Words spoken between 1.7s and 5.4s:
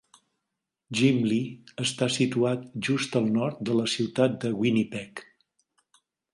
està situat just al nord de la ciutat de Winnipeg.